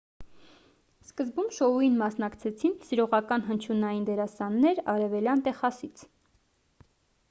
սկզբում 1.09 1.51
շոուին 1.57 1.99
մասնակցեցին 1.99 2.73
սիրողական 2.87 3.47
հնչյունային 3.51 4.09
դերասաններ 4.11 4.85
արևելյան 4.97 5.49
տեխասից 5.51 6.09